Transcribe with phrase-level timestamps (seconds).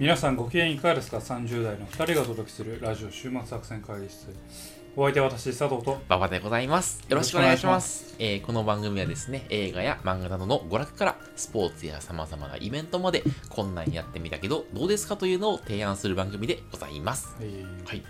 [0.00, 4.34] 皆さんご機嫌いかがですか ?30 代の2人がお届けするラジオ週末作戦会議室。
[4.96, 6.00] お相手は私、佐藤と。
[6.08, 7.04] 馬場でございます。
[7.06, 8.16] よろしくお願いします。
[8.18, 17.36] えーこの番組はですね、映画や漫画などの娯楽からスポーツや様々なイベントまでこんなんやってみたけどどうですかというのを提案する番組でございます。
[17.42, 18.02] えーはい。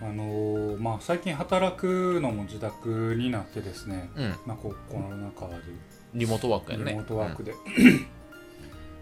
[0.00, 4.34] あのーまあ、最近働くのも自宅になってですね、うん。
[4.46, 5.56] まあ、この中で
[6.14, 6.92] リモートワークやね。
[6.92, 7.52] リモートワークで、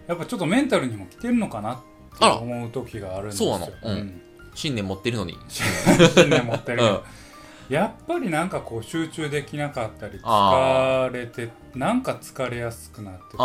[0.05, 1.77] やっぱちょっとメンタルにも来てるのかなっ
[2.17, 2.37] てあら。
[2.37, 3.57] 思う時があるんですよ。
[3.57, 3.73] そうなの。
[3.83, 4.07] うん。
[4.07, 4.21] ん。
[4.55, 5.37] 信念持ってるのに。
[5.49, 6.81] 信念持ってる
[7.69, 13.37] やっぱりなんかこう集中できなかったりあ疲れてなんか疲れやすくなってたり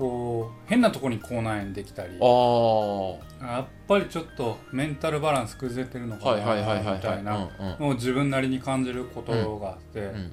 [0.00, 2.14] こう変なとこに口内炎できたり。
[2.14, 7.50] やっぱりちょっとメンタルバランス崩れてるのかなみたいな。
[7.78, 10.32] もう自分なりに感じることがあって、うん。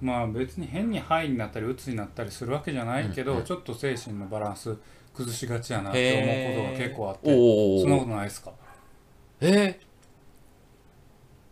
[0.00, 3.44] まあ別に変に肺になったり鬱になったりするわけじゃないけど、うんうん。
[3.44, 4.76] ちょっと精神のバランス
[5.18, 7.80] 崩しがちやなって思うことが結構あっておお。
[7.82, 8.52] そんなことないですか？
[9.40, 9.46] え？
[9.46, 9.74] ー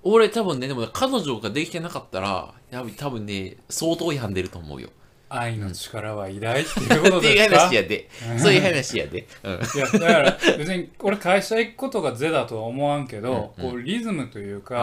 [0.04, 4.88] 俺多分ね、でも彼女ができてなかったら、や多分ね、相当病んでると思うよ。
[5.28, 8.08] 愛の力は偉大っていうこと っていうですか話やで。
[8.38, 9.26] そういう話やで。
[9.42, 9.52] うん。
[9.54, 14.76] いやだから別に俺会社行くことが是だとは思わんけど、うんうんこうリズムというか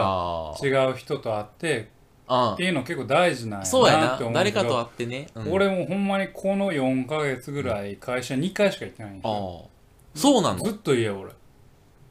[0.54, 1.93] あ違う人と会ってあ
[2.26, 5.52] っていうの結構大事なんやそうやななって思うけど誰かと会ってね、うん。
[5.52, 9.60] 俺もほんまにこの4ヶ月ぐらい会社2回しか行ってないんですよ。
[9.62, 10.18] ああ。
[10.18, 10.64] そうなの？
[10.64, 11.30] ずっと家俺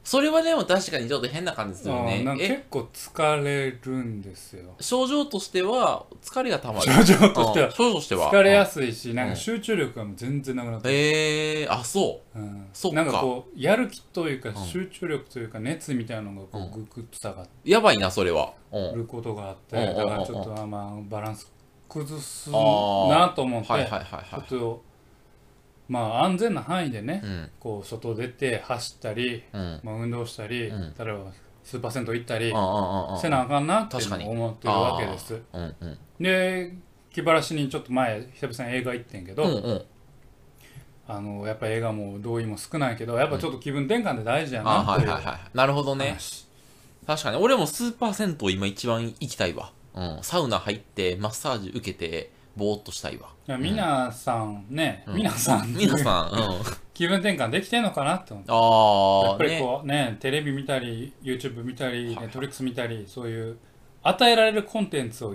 [0.04, 2.48] それはでも確かにちょっと変な感じするよねえ？
[2.48, 4.74] 結構疲れるんですよ。
[4.78, 7.66] 症状としては疲れがたまる症状としては。
[7.68, 8.30] うん症状としては。
[8.30, 12.38] 疲れやすすいしなんか集中力がもう全然なくなってる、ええー、あそう。
[12.38, 12.68] ん。
[12.74, 12.96] そっか。
[13.02, 18.52] なんかこうやる気というかん集中力というか熱みたいなのがこうググッと下がっうやばいなそれは。
[18.72, 18.94] うん。
[18.96, 21.50] ることがあってうんだからちょっとあまあバランス
[21.88, 24.82] 崩すなと思ってはいはいはいちょはっと
[25.88, 27.50] まあ安全な範囲でねいうん。
[27.60, 29.80] こう外出て走ったりうん。
[29.82, 30.94] まあ、運動したり、うん。
[30.98, 32.46] 例えばスーパー銭湯行ったり
[33.20, 35.40] せなあかんなって思ってるわけです。
[35.52, 35.98] うんうん。
[36.20, 36.74] で
[37.10, 39.82] 気晴らしにちょっと前久々に映画行ってんけど、うんうん。
[41.06, 45.40] あのやっぱ映画も動員も少ないけどやっぱちょっと気分転換で大事やあなっていうはいはいはい。
[45.54, 46.08] なるほどね。
[46.08, 46.46] 話。
[47.06, 47.36] 確かに。
[47.36, 49.72] 俺もスーパー銭湯今一番行きたいわ。
[49.94, 50.18] うん。
[50.22, 53.28] サウナ入ってマッサージ受けてぼーっとしたいわ。
[53.46, 55.16] いや皆さんね、うん。
[55.16, 56.60] 皆さん 皆さんうん。
[56.94, 58.50] 気分転換できてんのかなって思って。
[58.50, 60.16] やっぱりああねこうね。
[60.20, 63.58] テレビ見たり YouTube 見たりはい Netflix 見たりそういう
[64.02, 65.34] 与えられるコンテンツを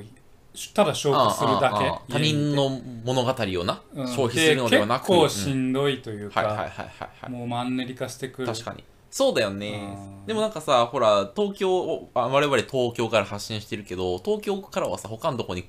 [0.73, 2.69] ただ消化するだああああけ他人の
[3.03, 4.07] 物語をな、うん。
[4.07, 5.07] 消費するのではなく。
[5.07, 6.31] 結構しんどいといううん。
[6.31, 6.57] か、はいはい。
[6.57, 6.89] はいはい
[7.21, 7.31] はい。
[7.31, 8.47] もうマンネリ化してくる。
[8.47, 8.83] 確かに。
[9.11, 9.95] そうだよね。
[10.21, 10.25] うん。
[10.25, 15.67] でもなんかさほら東京をあ我々東京から発信してるけど東京からはさ他のとこに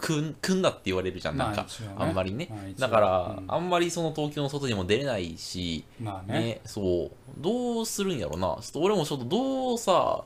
[0.00, 1.66] 組ん組んだって言われるじゃんなんか、
[1.96, 2.74] あんまりね。
[2.78, 3.44] だから、うん。
[3.48, 6.40] あんまりその東京の外にも出れないしまあね。
[6.40, 7.10] ねそう。
[7.38, 8.58] どうするんやろな。
[8.60, 10.24] ちょっと俺もちょっとどうさ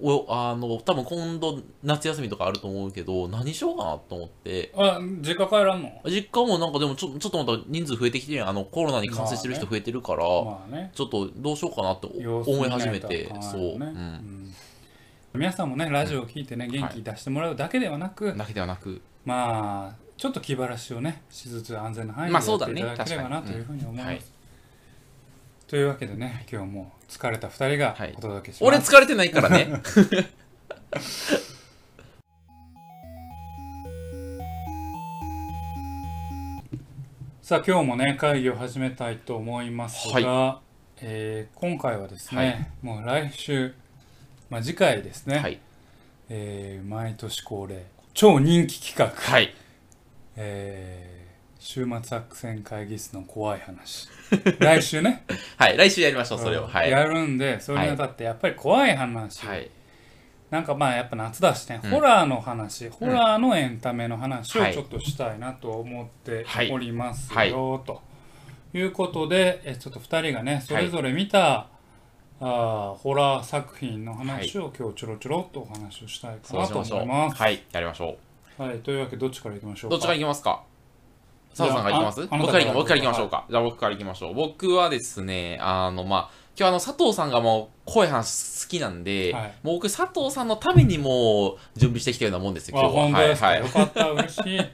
[0.00, 4.72] おあの多分今度夏休みとかあると思うけど何しようかなと思って。
[4.76, 5.90] あ実家帰らんの？
[6.06, 10.90] 実家もなんかでもちょちょっとまた人数増えてきてあのコロナに感染してる人増えてるから、まあね。
[10.94, 14.54] ちょっとどうしようかなって思い始めて、あかんそう、よねうん
[15.36, 19.02] 皆さんもねラジオを聞いてね元気出してもらうだけではなく、うん、だけではなく。
[19.24, 24.22] まあちょっと気晴らしをねしつつ安全な範囲でやっていただければなというふうに思います、はい。
[25.66, 28.14] というわけでね今日も疲れた2人がはい。
[28.16, 29.72] お届けします、俺疲れてないからね。
[37.42, 40.60] さあ今日もね会議を始めたいと思いますが、
[41.00, 43.74] えー今回はですね、もう来週、
[44.50, 45.58] まあ、次回ですね、はい。
[46.28, 49.54] えー毎年恒例超人気企画、はい。
[50.36, 51.14] えー
[51.58, 54.06] 週末作戦会議室の怖い話。
[54.60, 55.24] 来週ね。
[55.56, 56.66] はい来週やりましょうそれを。
[56.66, 56.90] はい。
[56.90, 59.70] やるんでそれにあたってやっぱり怖い話、はい。
[60.50, 61.90] なんかまあやっぱ夏だしね、うん。
[61.90, 62.90] ホラーの話。
[62.90, 64.74] ホラーのエンタメの話をはい。
[64.74, 66.70] ちょっとしたいなと思ってはい。
[66.70, 67.50] おりますよ、はい。
[67.50, 68.02] と
[68.74, 71.68] いうことでえちょっと2人がねそれぞれ見た、
[72.46, 77.36] あーホラー作品の話を今日ちょろちょろっとお話をしたいかなと思います。
[77.40, 77.62] はい。
[77.72, 78.16] やりましょ
[78.58, 80.62] はい、というわけでどっちからいきましょうどっちからいきますか？
[81.56, 82.20] 佐藤さんからいきます？
[82.26, 83.46] 僕から僕からいきましょうか。
[83.48, 84.34] じゃあ僕からいきましょう。
[84.34, 89.54] 僕はですねあのまあ今日あの佐藤さんがもう怖い話好きなんで、はい。
[89.62, 93.18] もう僕佐藤さんのためにもう準備してきたようなもんですよあ今日は。
[93.20, 93.60] はいはい。
[93.60, 94.10] よかった。
[94.10, 94.60] 嬉しい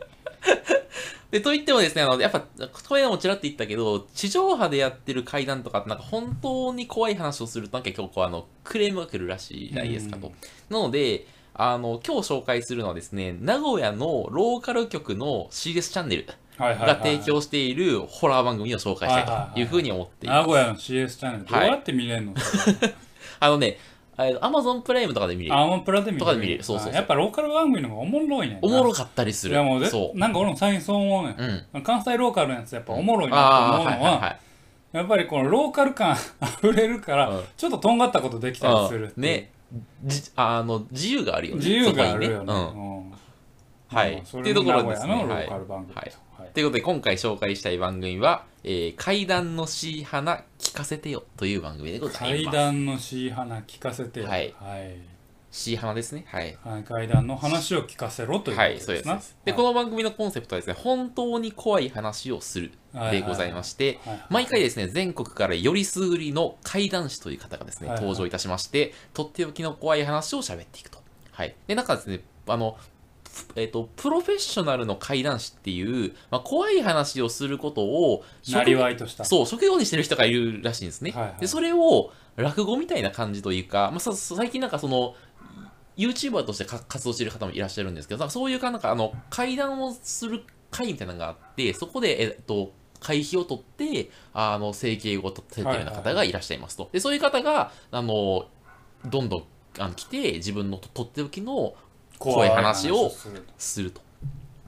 [1.30, 10.28] で、と言ってもですね、あの、やっぱ、これもちらっと言ったけど、地上波でやってる怪談とかって、なんか本当に怖い話をすると、なんか結構、あの、クレームが来るらしいじゃないですかと。
[10.28, 10.32] うん。
[10.68, 16.26] なので、あの、今日紹介するのはですね、名古屋のローカル局の CS チャンネル
[16.58, 20.48] が提供しているホラー番組を紹介したいというふうに思っています。
[20.48, 21.44] 名古屋の CS チャンネル。
[21.44, 22.34] どうやって見れんの、
[23.40, 23.78] あのね、
[24.40, 25.56] アマゾンプライムとかで見れる。
[25.56, 29.54] アーモンプラで見れるとかで見れるそうそうそうあやっぱローカル番組の方がおもろいねんなおもろかったりする。
[29.54, 30.18] いやもうでそう。
[30.18, 31.82] なんか俺も最近そう思うねん、うん。
[31.82, 34.38] 関西ローカルのやつやっぱおもろいなとああ、思うのは,、はい。
[34.92, 39.50] やっぱりこのローカル感溢れるから、うんちょっととんがったことできたりするうんね。
[40.04, 41.58] じあの、自由があるよね。
[41.58, 42.99] 自由があるよねそこにねうん。
[43.90, 45.12] うんはいっていうところですね。
[45.12, 45.48] はい。
[45.48, 46.04] は
[46.46, 46.52] い。
[46.54, 52.56] ということで、今回紹介したい番組は、えー、階段のし花聞かせてよという番組でござい階ます。
[52.56, 54.54] 段のしい花聞かせてはい。
[54.58, 54.96] はい。
[55.50, 56.24] し花ですね。
[56.28, 56.56] はい。
[56.64, 56.84] はい。
[56.84, 59.36] 階段の話を聞かせろということはい、ですそうですなそうです。
[59.44, 62.72] で、この番組のコンセプトはですね、本当に怖い話をする
[63.10, 68.04] でございまして、はいはい毎回ですね、全国からよりすぐりの怪談師という方がですね、はいはい。
[68.04, 70.98] 登場いたしまして、とっておきの怖い話を喋っていくと。
[71.32, 71.56] はい。
[71.66, 72.76] で、なんかですね、あの、
[73.56, 81.10] えっ、と、プロフェッショナルの怪談師っていう、まあ、怖い話をすることを、なりわいとしたそう、職業にしてる人がいるらしいんですね。
[81.12, 85.14] はいはいで、それを落語みたいな感じというか、まあ、さ最近なんかその、
[85.96, 96.88] YouTuber としてか活動している方もいらっしゃるんですけど、そういうか、なんかあの、会談をする会みたいなのがあって、そこで、えっと、会費を取って、あの、生計を立ててるような方がいらっしゃいますと。
[96.92, 98.46] で、そういう方が、あの、
[99.06, 99.44] どんどん
[99.78, 101.74] あの来て、自分のととっておきの
[102.20, 103.10] 怖い話を
[103.58, 104.02] すると。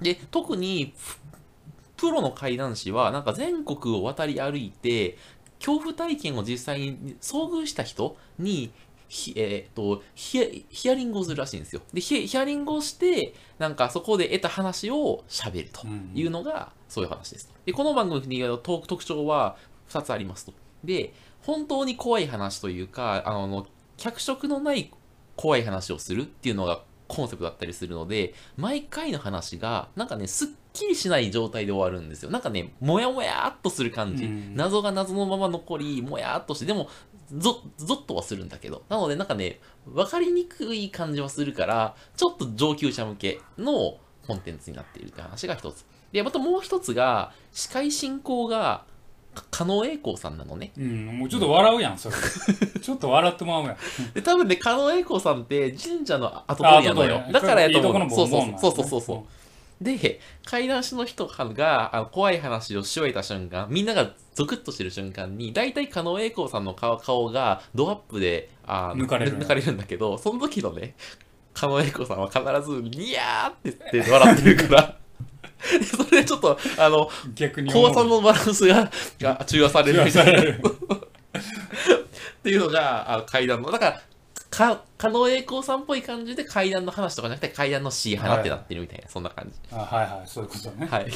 [0.00, 5.16] で、特に、ププロの怪談師は、なんか全国を渡り歩いて、
[5.60, 8.72] 恐怖体験を実際に遭遇した人に、
[9.06, 11.82] ひえー、とヒアヒアリングをするらしいんですよ。
[11.92, 17.52] でヒ、ヒアリングをして、なんかそこで得た話を喋るというのが、そういう話ですと。
[17.66, 19.56] で、この番組の特特徴は
[19.90, 20.54] 2つありますと。
[20.82, 21.12] で、
[21.42, 23.66] 本当に怖い話というか、あの、
[23.98, 24.90] 脚色のない
[25.36, 32.30] 怖い話をするっていうのがコンセプトだったりするので、毎回の話が、なんかね、すっきりしない状態で終わるんですよ。
[32.30, 34.24] なんかね、もやもやっとする感じ。
[34.24, 36.88] うん謎が謎のまま残り、もやっとして、でも、
[37.36, 38.82] ゾゾッとはするんだけど。
[38.88, 39.60] なので、なんかね、
[39.92, 45.84] わかりにくい感じはするから、ちょっと上級者向けのコンテンツになっているという話が一つ。
[46.12, 48.91] で、またもう一つが、司会進行が、か
[49.50, 50.72] 加納栄光さんなのね。
[50.76, 52.16] うんもうちょっと笑うやんそれ
[52.80, 53.76] ちょっと笑ってまうやん
[54.14, 57.22] で、多分ね、加納栄光さんって神社の後取りなのよ。
[57.32, 58.10] だからやと思う。
[58.10, 59.84] そうそうそうそうそうそう。
[59.84, 70.94] で、怪談師の人があの怖い話をし終えた瞬間、みんながゾクッとしてる瞬間に、大体加納栄光さんの顔顔がドアップであの抜かれる抜かれるんだけど、その時のね、
[71.54, 72.40] 加納栄光さんは必
[72.70, 75.01] ず、ニヤーって言って笑ってるから、で
[75.84, 80.42] それでちょっと、あの、逆に怖さのバランスがが中和されるみたいな。
[80.52, 84.02] っていうのが、あの階段の、だから、
[84.50, 89.58] か、狩野英孝さんっぽい感じで階段の話とかじゃなくて階段の C 花ってなってるみたいな、そんな感じ。
[89.72, 91.12] あはいはいそういうことねはい。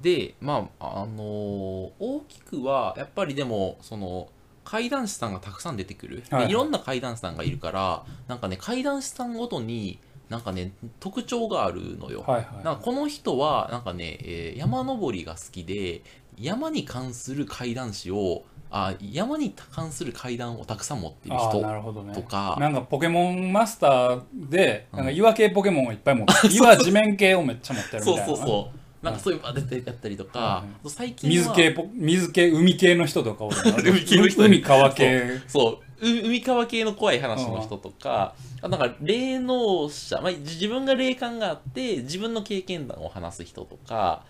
[0.00, 4.28] で、まあ、あのー大きくは、やっぱりでも、その、
[4.64, 6.22] 怪談師さんがたくさん出てくる。
[6.30, 9.98] はいはいでいろんな怪談師さんがいるから、なんかね、怪談師さんごとに、
[10.28, 12.24] なんかね、特徴があるのよ。
[12.26, 16.02] はいはいなんかこの人は、なんかね、えー山登りが好きで、
[16.38, 22.12] 山に関する怪談師を、あ山に関する怪談をたくさん持ってるああ人なるほどね。
[22.12, 24.98] とか、なんかポケモンマスターで、うん。
[24.98, 26.54] なんか岩系ポケモンをいっぱい持ってる。
[26.56, 28.36] 岩地面系をめっちゃ持ってるみそうたいな。
[28.36, 28.76] そうそう。
[29.04, 33.44] なんかそういうのが出てやったりとか、はいあと最近は水系ポ水系海系の人とか
[33.84, 34.42] 海系の人。
[34.42, 35.40] 海川系。
[35.46, 44.24] そう、う海川系の怖い話の人とか、あなんか霊能者、まあ、自分が霊感があって、自分の経験談を話す人とか、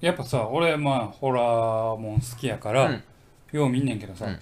[0.00, 3.02] やっぱさ俺まあホラーもん好きやから、うん。
[3.52, 4.38] よう見んねんけどさ、うん。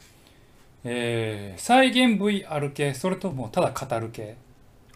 [0.85, 4.37] えー再現 VR 系それともただ語る系？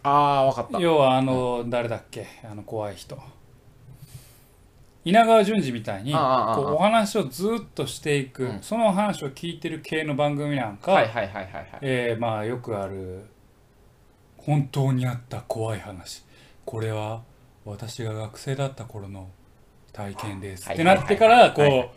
[0.03, 0.79] ああ、わかった。
[0.79, 2.27] 要はあの、誰だっけ？
[2.49, 3.17] あの怖い人
[5.07, 6.21] 稲川淳二みたいにこう
[6.73, 8.59] お話をずっとしていく、うん。
[8.61, 13.23] その話を聞いてる系の番組なんか、よくある
[14.37, 16.23] 本当にあった怖い話。
[16.65, 17.21] これは
[17.63, 19.29] 私が学生だった頃の
[19.93, 21.89] 体験です、はいってなってからこう、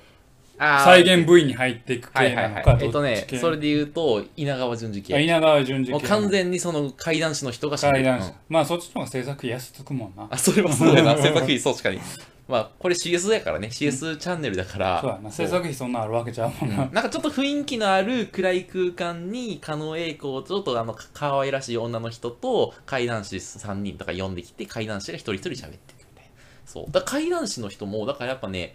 [0.56, 2.84] 再現部位に入っていくはい系なのか、はいはい。
[2.84, 5.16] えっとねそれで言うと、稲川淳二系。
[5.16, 7.92] あ稲川淳二系完全にその怪談師の人が喋る。
[7.94, 10.28] 怪談師、うんまあそっちの方が制作費安つくもんな。
[10.30, 11.16] あ、それはそうだな。
[11.20, 12.00] 制作費、そう確かに。
[12.50, 13.68] まあ、これ CS やからね。
[13.68, 15.00] CS チャンネルだから。
[15.00, 15.30] そうやな。
[15.30, 26.30] 制作費そんなあるわけちゃうもんな、なんかちょっと雰囲気のある暗い空間に狩野英孝ちょっとあのか可愛らしい女の人と怪談師3人とか呼んできて怪談師が一人一人喋ってるみたいな。
[26.66, 26.84] そう。
[26.90, 28.74] だから怪談師の人もだからやっぱね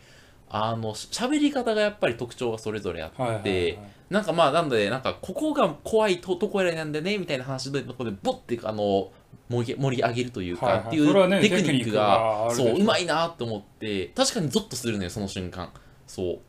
[0.50, 3.80] あのし喋り方がやっぱり特徴がそれぞれあって、はいはいはい
[4.10, 9.12] なんかまあなんでなんかここが怖いとところなんでねみたいな話でここでボッてあの
[9.50, 10.88] 盛り盛り上げるというか、はいはい。
[10.88, 15.70] っていうテクニックがそううまいなと思って確かにゾッとするのよその瞬間。
[16.08, 16.40] そう。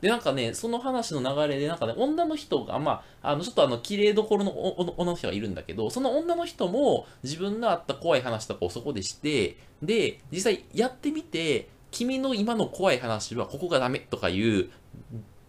[0.00, 4.52] でなんかねその話の流れでなんかね女の人がまああのちょっとあの綺麗どころの
[4.98, 14.68] 女の人がいるんだけどその女の人も自分のあった怖い話とかをそこでしてで実際やってみて君の今の怖い話はここがダメとかいう、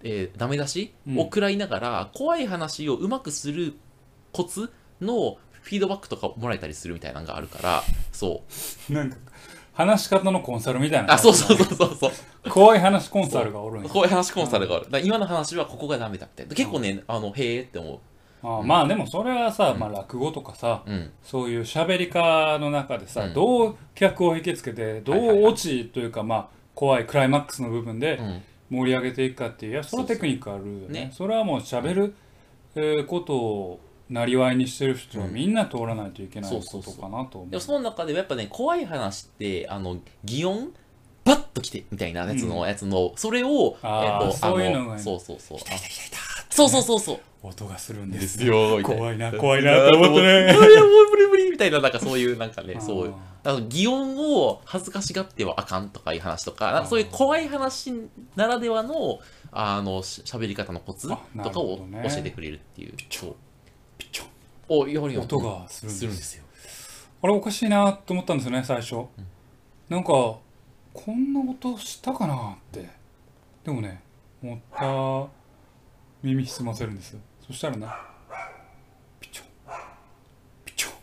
[0.03, 3.73] えーダメ出しを食らいながら、怖い話をうまくする
[4.31, 8.43] コツのフィードバックとかもらえたりするみたいなのがあるからそ
[8.89, 8.93] う。
[8.93, 9.17] なんか
[9.73, 11.13] 話し方のコンサルみたいな。
[11.13, 12.49] あそうそうそうそうそう。
[12.49, 13.89] 怖い話コンサルがおるんや。
[13.89, 14.91] 怖い話コンサルがある。
[14.91, 16.45] だ今の話はここがダメだって。
[16.45, 17.99] 結構ねあのへえって思
[18.43, 21.11] あまあでもそれはさ、まあ、落語とかさううん。
[21.23, 23.33] そういう喋り家の中でさ、うん。
[23.33, 28.43] どう客を引きつけてどうはいオチというかまあ怖いクライマックスの部分でうん。
[28.69, 30.79] 盛り上げていくかっていういやそれはテクニックあるよね。
[30.79, 31.11] そうね。
[31.11, 32.15] それはもう喋る、
[32.75, 37.49] えーことをなりわいにしてる人はうんみんな通らないといけないことかなと思う。
[37.49, 40.73] でもその中でもやっぱね怖い話ってあの擬音？
[41.23, 45.57] バッと来てみたいなやつの、うんやつのそれをあーえっとそういうのがそうそうそう。
[45.57, 45.61] あ
[46.51, 47.19] そうそうそうそう。
[47.41, 50.53] 音がするんでですすよ怖いな怖いなと思ってね。
[50.53, 50.61] もう
[51.11, 53.13] 無理無理みたいななんかそういうなんかねそういう。
[53.43, 57.93] ああの擬音を恥ずかしがってはあかんとかいう話とかなんかそういう怖い話
[58.35, 59.19] ならではの
[59.51, 61.15] あのし喋り方のコツと
[61.51, 61.85] かを教
[62.17, 62.93] えてくれるっていう
[64.67, 66.35] おやはり音がするんです。
[66.35, 66.43] よ。
[67.21, 69.05] あれおかしいなと思ったんですよね最初、
[69.89, 70.41] なんかこ
[71.07, 72.89] んな音したかなって。
[73.63, 74.01] でもね
[74.41, 75.27] もった
[76.21, 77.17] 耳澄ませるんです
[77.47, 77.87] そしたらね
[79.19, 79.43] ピチョ。
[79.43, 79.47] ン
[80.65, 80.89] ピチョ。
[80.91, 80.93] ン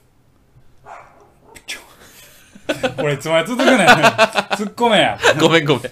[1.55, 2.93] ピチョ。
[2.93, 5.19] ンこれいつまで続くねん突っ込めや。
[5.41, 5.83] ごめんごめん。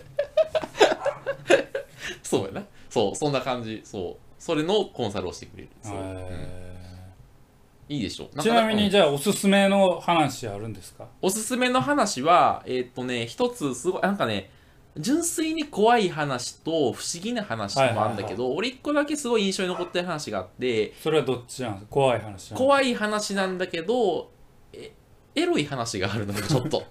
[2.22, 2.64] そうやな。
[2.88, 3.80] そうそんな感じ。
[3.84, 4.16] そう。
[4.38, 6.16] それのコンサルをしてくれるそう、うん。
[6.16, 6.69] え
[7.90, 8.90] いいでしょーちなみにうん。
[8.90, 11.06] じゃあおすすめの話あるんですか？
[11.20, 14.50] おすすめの話はえーっとね一つすごいなんかね
[14.96, 21.90] 純粋に怖い話と不思議な話もあるんだけど、俺一個だけすごい印象に残ってる話があってそれはどっちなんですか？
[21.90, 24.30] 怖い話怖い話なんだけど
[24.72, 24.92] え
[25.34, 26.82] エロい話があるのよ ちょっと。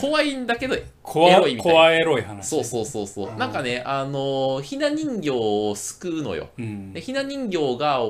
[0.00, 1.74] 怖いんだけど怖エロいみたいな。
[1.74, 2.48] 怖エロい話。
[2.48, 3.36] そうそうそうそう、うん。
[3.38, 6.48] なんかねあのひな人形を救うのよ。
[6.58, 6.92] うん。
[6.94, 8.00] でひな人形が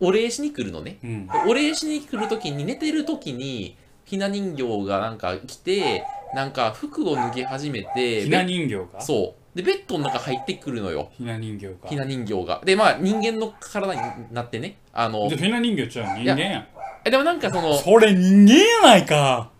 [0.00, 0.98] おお礼しに来るのね。
[1.02, 1.28] うん。
[1.48, 9.00] お礼しに来る時に寝てる時にひな人形がなんか来てなんか服を脱ぎ始めてひな人形が？
[9.00, 9.56] そう。
[9.56, 11.10] でベッドの中入ってくるのよ。
[11.16, 11.88] ひな人形が。
[11.88, 12.60] ひな人形が。
[12.64, 14.00] でまあ人間の体に
[14.32, 14.76] なってね。
[14.92, 16.66] あのひな人形ちゃう人間やん。
[17.04, 19.50] えでもなんかそのそれ人間やないか。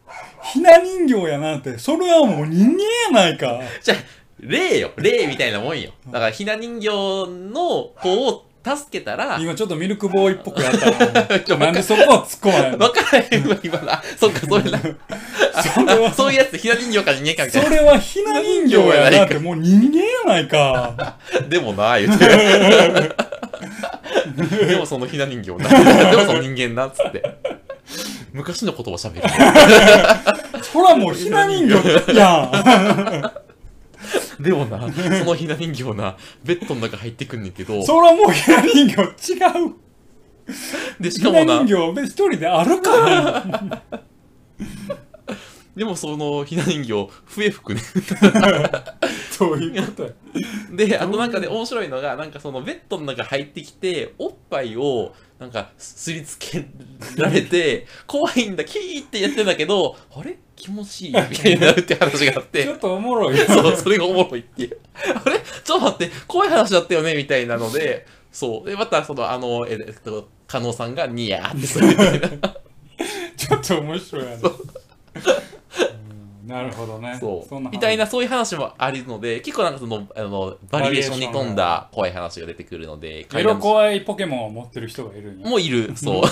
[0.52, 1.78] ひな人形やなんて。
[1.78, 3.60] それはもう人間やないか。
[3.82, 3.98] じゃあ
[4.40, 4.92] 霊よ。
[4.96, 5.90] 霊みたいなもんよ。
[6.06, 8.44] だからひな人形の子を
[8.76, 10.96] 助けたら今ちょっとミルクボーイっぽくやったな
[11.66, 12.78] なんでそこは突っ込まないの？
[12.78, 14.78] 分からへんわ今な そっかそれな。
[15.74, 19.98] それはそういうやつひな人形か人間かみたいそれはひな人形やなってもう人間
[20.32, 20.94] やないか。
[20.96, 21.16] な
[21.48, 22.26] でもな言うて。
[24.66, 25.68] でもそのひな人形な。
[26.10, 27.22] でもその人間なっつって。
[28.32, 30.62] 昔の言葉喋る。
[30.62, 32.50] そらもうひな人形や
[34.40, 34.80] でもな。
[35.18, 37.76] そのひな人形なベッドの中入ってくんねんけど。
[37.78, 39.74] んそらもうひな人形違う。
[41.00, 41.62] でしかもな。
[41.64, 43.82] 人形一人であるか
[45.76, 47.80] でもそのひな人形笛吹くね
[49.30, 50.10] そういうことや。
[50.72, 56.66] であとなんかね面白いのがなんかそのベッドの中入ってきておっぱいをなんかすりつけ
[57.16, 60.38] られて怖いんだキーってやってんだけどあれ？
[60.58, 62.64] 気持ちいいみたいになるって話があって。
[62.64, 64.64] ちょっとおもろいそうそれがおもろいって。
[64.64, 64.78] いう
[65.24, 65.38] あれ？
[65.38, 66.14] ちょっと待って。
[66.26, 68.06] 怖い話だったよねみたいなので。
[68.32, 68.68] そう。
[68.68, 72.28] でまたそのあのえっと加納さんがニヤーってするみたいな。
[73.36, 76.46] ちょっと面白いやねう。
[76.46, 77.16] んなるほどね。
[77.20, 77.60] そう。
[77.60, 85.92] みたいなそういう話もあるので結構なんかそのあのバリエーションに富んだ怖い話が出てくるのでエロ怖いポケモンを持ってる人がいるもういる。
[85.96, 86.22] そう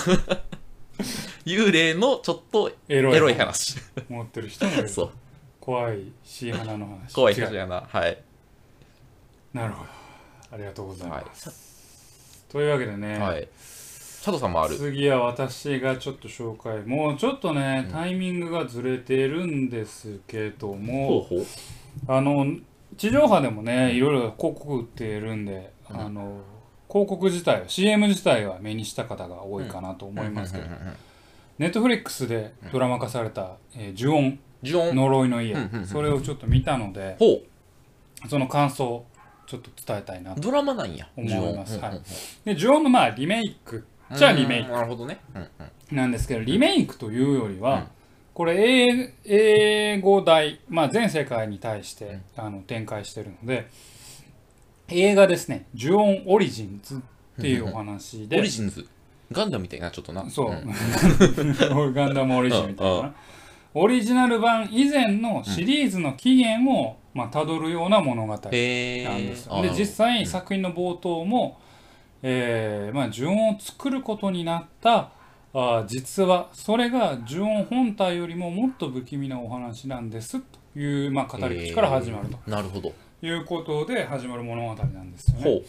[1.47, 3.77] 幽霊のちょっとエロいエロい話。
[4.09, 4.89] 持ってる人もいる。
[4.89, 5.11] そう。
[5.61, 7.13] 怖いシーハナの話。
[7.13, 8.17] 怖い違う話やなはい。
[9.53, 9.89] なるほど。
[10.51, 11.25] ありがとうございはい。
[11.25, 13.47] ます、というわけでね、はい。
[13.57, 14.75] 佐藤さんもある。
[14.75, 16.81] 次は私がちょっと紹介。
[16.83, 17.91] もうちょっとね、うん。
[17.93, 21.27] タイミングがずれてるんですけども
[22.07, 22.45] あの
[22.97, 25.97] 地上波でもねいろいろ広告売ってるんで、うん。
[25.97, 26.41] あの
[26.89, 30.71] 広告自体は CM 自体は目にした方が多いかなと思いますけど、うん
[31.57, 35.53] ネットフリックスでドラマ化された「えー呪音呪音呪いの家。
[35.53, 37.41] うんうんうん」それをちょっと見たのでほ
[38.27, 39.05] その感想を
[39.47, 41.77] ちょっと伝えたいなとうドラマなんや思います。
[41.77, 42.01] 呪音はい。
[42.45, 43.85] で呪音のまあリメイク。
[44.13, 44.71] じゃあリメイク。
[44.71, 45.19] なるほどね。
[45.33, 45.49] うんうん。
[45.89, 47.87] クなんですけどリメイクというよりは、うん。
[48.33, 53.67] これ英英語題、まあ、全世界に対して、あの展開してるので
[54.89, 58.37] 映画ですね「ジュオン・オリジンズ」っていうお話で。
[58.37, 58.87] オリジンズ。
[59.31, 60.29] ガンダムみたいな、ちょっとな。
[60.29, 60.53] そう、ん
[61.93, 63.13] ガンダムオリジンみたいな。
[63.73, 68.41] オリジナル版以前のシリーズの起源を、まあ、辿るような物語なん。
[68.41, 69.57] ですよ。
[69.57, 71.59] あで、実際作品の冒頭も、
[72.23, 75.11] えーまあ、呪音を作ることになった
[75.53, 82.93] あー実はそれが呪音本体よりももっと不気味なお話なんですという、まあ、語り口から始まるとなるほど。
[83.21, 85.61] いうことで始まる物語なんですよね。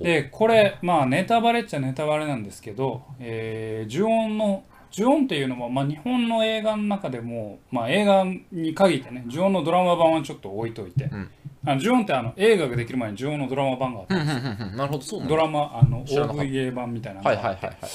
[0.00, 11.30] でこれまあネタバレっちゃネタバレなんですけど、えー、呪音の呪音っていうのも、まあ、日本の映画の中でも、まあ、映画に限ってね呪音のドラマ版はちょっと置いといて、ん
[11.64, 14.76] あの呪音ってあの映画ができる前に呪音のドラマ版があったうんうんうんうん。
[14.76, 15.42] なるほど、そうドだ。
[15.42, 17.90] ラマあの OVA 版みたいなのがあってはいはいはいはい。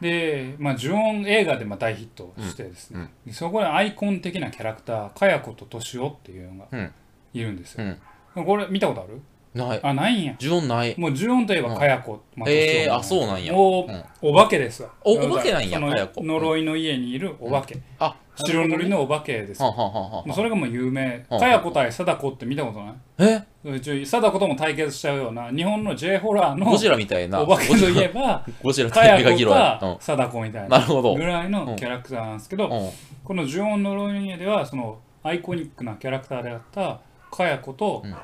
[0.00, 6.92] で、まあ、呪音映画でまあ大ヒットしてですね、でそこでアイコン的なキャラクターかやこととしおっていうのがうん。
[7.34, 7.98] いるんですよ、うん。
[8.34, 9.20] これ見たことある？
[9.54, 9.80] ない。
[9.82, 10.34] あないんや。
[10.40, 10.94] 呪音ない。
[10.98, 13.54] もう呪音といえばかやこ、まあえー、あ、そうなんや。
[13.54, 14.04] おうん。
[14.20, 14.90] お化けですわ。
[15.04, 19.62] おお化けなんやそのかやこ呪いの家にいるお化け、あ、白塗りのお化けです。
[19.62, 21.24] はよんはんはんはんもうそれがもう有名。
[21.28, 23.44] はあかやこ対貞子って見たことない？
[23.64, 23.76] え？
[23.76, 27.40] 一応貞子とも対決しちゃうような日本の J ホラーのゴジラみたいな。
[27.40, 29.38] お化けといえば ゴジラかやこ。
[29.48, 31.14] か貞子みたいななるほど。
[31.14, 32.90] ぐらいのキャラクターなんですけど、うん。
[33.22, 36.98] この呪音呪いの家ではそのアイコニックなキャラクターであった
[37.34, 38.14] かやことうん。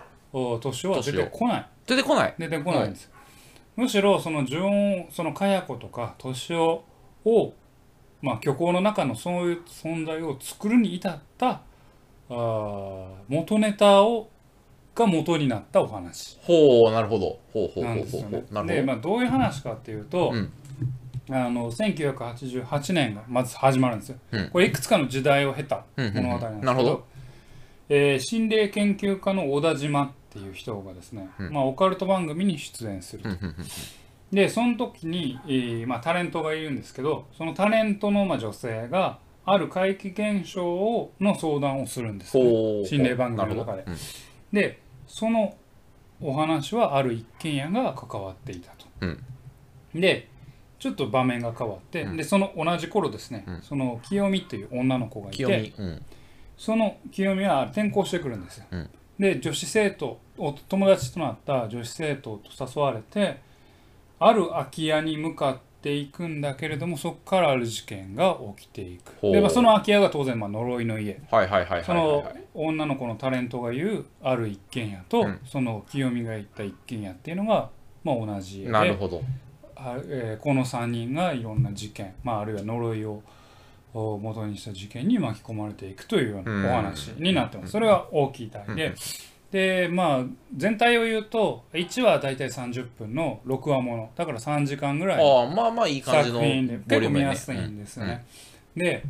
[0.89, 1.67] は出てこない。
[1.87, 2.35] 出てこない。
[2.39, 3.05] 出てこないんです。
[3.05, 3.11] よ、
[3.77, 6.85] むしろその呪音そのかやことか年を
[7.25, 7.53] を
[8.23, 11.63] まあ虚構の中のそういう存在を作るに至った
[12.29, 14.31] あー元ネタを
[14.95, 16.39] が元になったお話。
[16.43, 17.39] ほう、なるほど。
[17.53, 18.55] ほうほうほうほうねう。
[18.55, 20.53] なるほでまあどういう話かっていうと、うん。
[21.33, 24.51] あの1988年がまず始まるんですよ、うん。
[24.51, 26.25] これいくつかの時代を経たうんうんうん。
[26.25, 27.05] 物語なんですけど,、なるほど
[27.93, 31.53] えー心霊研究家の小田島っていう人がですね、うん。
[31.53, 33.29] まあ、オカルト番組に出演すると。
[34.33, 42.87] でその時に、えーまあ、タレントがいるんですけどそのタレントの、まあ、女性がある怪奇現象をの相談をするんです、ね。
[42.87, 43.83] 心霊番組の中で。
[43.83, 43.97] なるほど。
[44.53, 45.57] でその
[46.21, 49.25] お話はある一軒家が関わっていたと、うん。
[50.01, 50.29] で
[50.79, 52.17] ちょっと場面が変わって、うん。
[52.17, 53.63] でその同じ頃ですね、うん。
[53.63, 55.73] その清美という女の子がいて。
[56.61, 58.91] その清美は転校してくるんですよ、うん。
[59.19, 63.41] で女子生徒お友達となった女子生徒と誘われて
[64.19, 69.33] ある空き家に向かっていくんだけれどもそこからある事件が起きていく。
[69.33, 71.19] で、まあ、その空き家が当然まあ呪いの家。
[71.31, 72.31] はいはいはいその。
[72.53, 75.41] 女の子のタレントが言うある一軒家と、うん。
[75.47, 77.71] その清美が言った一軒家っていうのが、
[78.05, 79.23] まあ、同じ家でなるほど。
[79.77, 83.23] あえーこの3人がいろんな事件、まあ、あるいは呪いを
[83.93, 87.73] お元にした事件に巻き込まれていくというよううんなお話になってます。
[87.73, 88.95] それが大きい体で、
[89.51, 90.25] でまあ
[90.57, 94.11] 全体を言うと1話だいたい30分の6話もの。
[94.15, 97.31] だから3時間ぐらいのああ、まあまあいい感じの作品でボ結構リュームやね。
[97.31, 98.25] 見やすいんですよね。
[98.77, 99.03] で、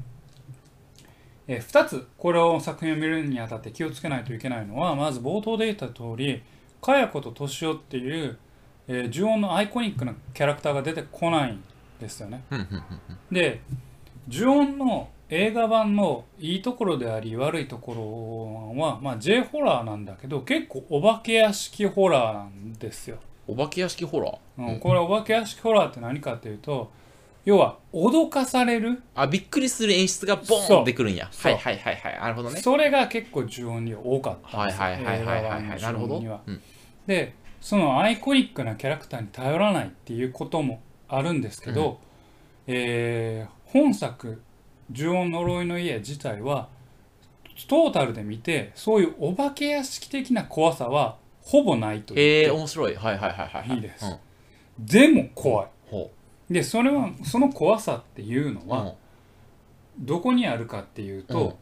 [1.46, 6.42] え2つこれを作品を見るにあたって気をつけないといけないのはまず冒頭で言った通り
[6.80, 8.38] かやこととしおっていう、
[8.88, 11.62] えー、呪音のアイコニックなキャラクターが出てこないん
[12.00, 12.44] ですよね。
[13.30, 13.60] で
[14.28, 23.18] 呪音の映画版のいいところであり悪いところは、まあ、J ホラーなんだけど結構お化け屋敷ホラーなんですよ。
[23.46, 24.74] お化け屋敷ホラー？
[24.74, 26.90] うん、これお化け屋敷ホラーって何かっていうと
[27.44, 31.30] 要は脅かされるあ、びっくりする演出がボーンってくるんや。
[31.32, 32.20] はいはいはいはい。
[32.20, 32.60] なるほどね。
[32.60, 35.80] それが結構呪音には多かったはいはいはいはいはいはい。
[35.80, 36.08] なるほど。
[36.08, 36.62] 版の呪音にはうん
[37.06, 41.98] でそのアイコニックなキャラクターに頼らないっていうこともあるんですけど、
[42.66, 44.42] えー本作
[44.92, 46.68] 「呪音呪いの家」自体は
[47.68, 52.94] トータルで見てそういうお化け屋敷的な怖さはほぼないとえー、言って面白い。
[52.94, 53.76] はいはいはいはいはい。
[53.76, 54.06] いいです。
[54.06, 54.08] う
[54.82, 54.86] ん。
[54.86, 55.68] でも怖い。
[55.90, 56.10] ほ
[56.50, 58.70] でそれはその怖さっていうのう。
[58.70, 58.94] は、
[59.98, 61.54] どこにあるかっていうと、うん。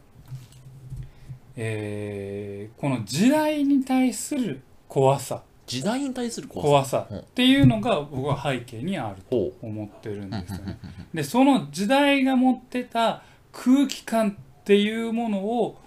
[1.55, 7.07] えーこの時代に対する怖さ時代に対する怖怖さ。
[7.09, 10.41] さっていうのが僕は背景にあるとほ思ってるんう。
[10.41, 10.77] ですよね。
[11.13, 15.79] でその時代が持ってた空気感っていうものを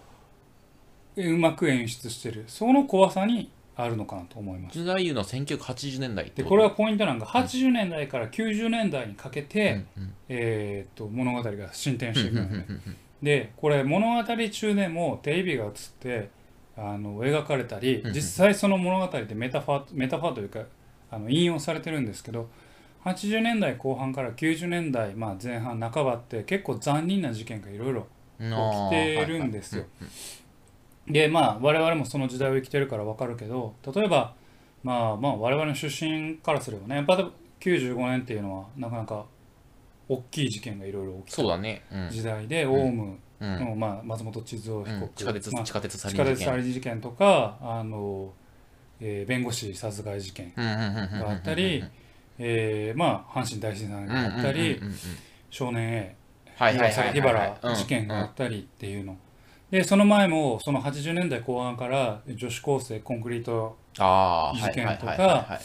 [1.16, 4.78] えうまく演出してるその怖さにあるのかなと思います。
[4.78, 12.66] 時代いうのは1980年代でこれはポイントなんが80年代から90年代にかけて、うんうんえーっと物語が進展していくのね。
[13.22, 16.30] でこれ物語中でもテレビが映って
[16.76, 18.14] あの描かれたりうんうん。
[18.14, 20.60] 実際その物語でメタファーメタファーというか
[21.10, 22.48] あの引用されてるんですけど
[23.04, 28.06] 80年代後半から90年代、まあ、前半半ばって結構残忍な事件がいろいろ
[28.38, 29.84] 起きてるんですよ。
[31.06, 34.34] でまあ我々もその時代を生きてるから分かるけど例えば
[34.84, 37.30] まあまあ我々の出身からすればねやっぱ
[37.60, 39.24] 95年っていうのはなかなか
[40.08, 41.82] 大きい事件がいろいろ起きそうだね。
[41.90, 43.60] た時代で、オウムうん。
[43.70, 45.00] の、まあ、松本千鶴被うん。
[45.00, 47.00] 告、地下鉄、まあ地下鉄サリン事件。
[47.00, 48.32] とかあの、
[49.00, 51.84] えー弁護士殺害事件があったり、
[52.38, 54.80] えーまあ阪神大震災があったり、
[55.50, 56.16] 少年 A
[56.56, 57.58] はいはいはいはい日はい。
[57.62, 59.16] 原事件があったりっていうの、
[59.70, 65.58] でその前もその80年代後半から女子高生コンクリートああ、事件とか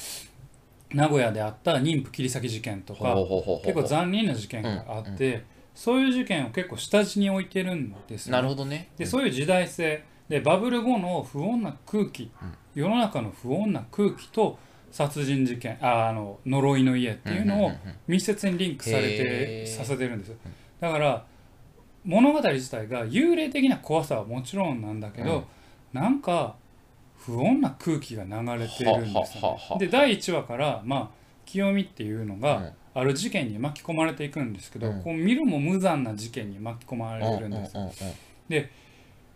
[0.94, 3.16] 名古屋であった妊婦切り裂き事件とか
[3.64, 5.44] 結構残忍な事件があって、
[5.78, 8.38] そういう事件を結構下地に置いてるんですよね。
[8.38, 8.90] なるほどね。
[8.98, 10.04] でそういう時代性。
[10.28, 12.32] でバブル後の不穏な空気、
[12.74, 14.58] 世の中の不穏な空気と
[14.92, 15.78] 殺人事件。
[15.80, 17.72] ああの呪いの家っていうのを
[18.08, 20.38] 密接にリンクされてさせてるんですよ。
[20.80, 21.24] だから
[22.04, 25.46] 物語自体が幽霊的な怖さはもちろんなんだけど、
[25.94, 26.56] なんか
[27.18, 31.10] 不穏な空気が流れてるんですよ、で第1話からまあ
[31.46, 32.42] 清美っていうのうん。
[32.42, 35.04] がある事件に巻き込まれていくんですけど、うん。
[35.04, 37.78] こう見るも無残な事件に巻き込まれるんです。
[37.78, 38.70] うんうんうん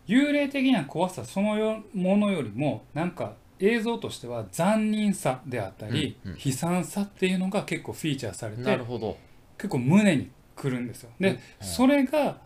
[0.08, 6.38] 幽霊的な怖さそのよものよりもなんか映像としては残忍さであったり、うんうん。
[6.44, 9.16] 悲惨さっていうのが結構フィーチャーされうんてなるほど。
[9.60, 11.12] 結構胸にくるんですよ。
[11.20, 12.38] で、うんそれが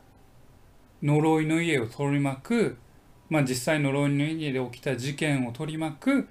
[1.02, 2.78] 呪いの家を取り巻く
[3.30, 6.28] まあ実際呪いの家で起きた事件を取り巻く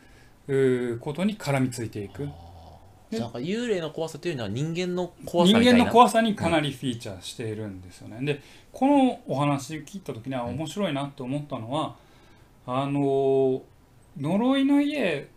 [1.01, 2.25] ことに絡みついていく。
[2.25, 2.29] で
[3.21, 5.59] なんか幽霊の怖さというのは人間の怖さ人。
[5.59, 8.25] 間の怖さにかなりフィーチャーしているんですよね。
[8.25, 8.41] で
[8.73, 11.97] このお話聞いた時には面白いなと思ったのは、
[12.67, 13.63] あの
[14.21, 15.29] 呪いの家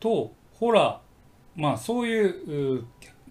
[0.00, 2.84] とホラーまあそういうう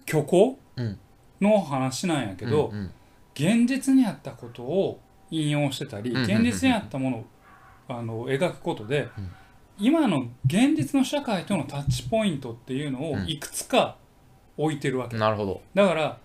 [0.06, 0.98] 虚構うん。
[1.40, 2.90] の話なんやけど、うんうん。
[3.34, 5.00] 現実にあったことを
[5.30, 6.30] 引用してたりうんうんうん。
[6.30, 7.24] 現実にあったものを
[7.88, 9.30] あの描くことで、うん
[9.78, 13.28] 今の現実の社会とのタッチポイントっていうのをうん。
[13.28, 13.96] いくつか
[14.56, 15.16] 置いてるわけ。
[15.16, 15.62] なるほど。
[15.74, 16.18] だから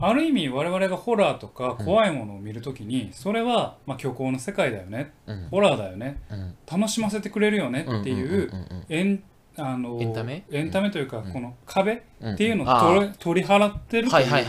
[0.00, 5.12] ある意味我々がホラーとか怖いものを見るときにそれはまあ虚構の世界だよね。
[5.26, 5.48] うん。
[5.50, 6.20] ホラーだよね。
[6.30, 6.54] うん。
[6.70, 8.50] 楽しませてくれるよねっていう
[8.88, 9.22] エン
[9.56, 10.44] あのエンタメ？
[10.50, 11.32] エンタメというかうん。
[11.32, 14.44] この壁っていうのを取れ取り払ってるとはいはい。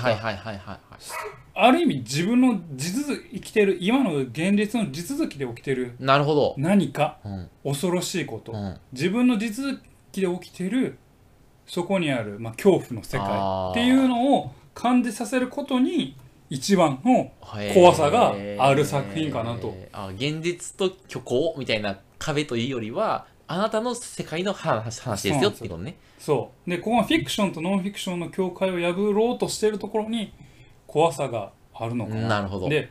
[1.57, 6.55] ある意味自分の地続生きてる今の現実の地続きで起きてるなるほど。
[6.57, 7.49] 何かうん。
[7.63, 8.51] 恐ろしいこと。
[8.51, 8.77] うん。
[8.91, 9.79] 自分の地続
[10.11, 10.97] きで起きてる
[11.67, 13.27] そこにある、まあ、恐怖の世界
[13.71, 16.17] っていうのを感じさせることに
[16.49, 17.31] 一番の
[17.73, 19.75] 怖さがある作品かなと。
[19.91, 21.55] あ現実と虚構？
[21.57, 25.97] みたいな壁というよりはあなたの世界の話話ですよってことね。
[26.19, 26.69] そう。
[26.69, 30.33] でここはフィクションとノンフィクションの境界を破ろうとしているところに
[30.87, 32.27] 怖さがあるのかな。
[32.27, 32.69] なるほど。
[32.69, 32.89] で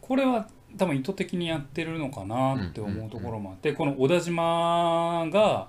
[0.00, 5.68] これは多分意図的にやってるのかなって思うところもあって、この小田島が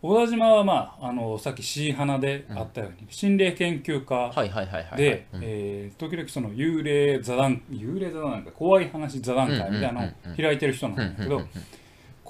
[0.00, 4.96] 小田島はまああのさっき C 花であったように、心霊研究家はいはいはいはいはい。
[4.96, 11.42] で、時々その幽霊座談幽霊座談会怖い話座談会みたいなのを開いてる人なんだけど、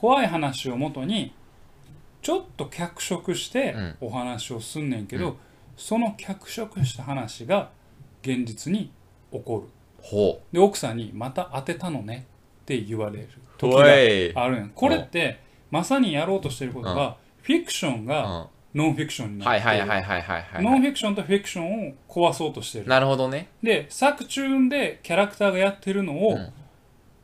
[0.04, 1.32] 怖い話をもとに
[2.20, 3.96] ちょっと脚色してうん。
[4.02, 5.36] お話をすんねんけど、う
[5.78, 7.70] その脚色した話が
[8.20, 8.90] 現実に
[9.32, 9.72] 起こる。
[10.02, 12.26] ほで奥さんに「また当てたのね」
[12.60, 14.58] って言われるう時がいあるん。
[14.64, 15.40] やこれって
[15.70, 20.62] まさにやろうとしてることが、フィクションがはノンフィクションにいなってる、はいはいはいはいはい。
[20.62, 22.86] ノンフィクションとフィクションを壊そうとしてる。
[22.88, 23.48] なるほどね。
[23.62, 26.52] で作中でキャラクターがやってるのを、うん。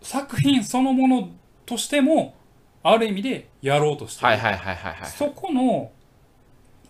[0.01, 1.29] 作品そのもの
[1.67, 2.40] としても
[2.83, 5.09] ある意味でやろうとしてる、はいはいはいはいはい。
[5.09, 5.91] そこの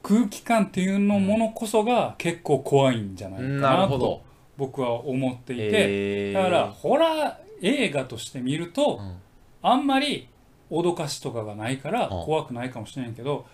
[0.02, 4.22] 空気感っていうのものこそが結構怖いんじゃないかななと
[4.56, 6.34] 僕は思っていて、えー。
[6.34, 9.16] だからホラー映画として見ると、うん。
[9.62, 10.28] あんまり
[10.70, 12.24] 脅かしとかがないからうん。
[12.24, 13.46] 怖くないかもしれないけど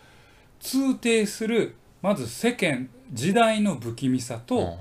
[0.60, 4.76] 通底するまず世間時代の不気味さと、